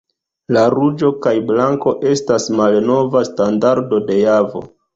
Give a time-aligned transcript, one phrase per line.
[0.55, 4.69] La ruĝo kaj blanko estas malnova standardo de Javo.